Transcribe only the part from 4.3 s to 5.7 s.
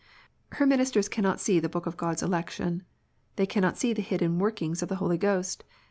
workings of the Holy Ghost.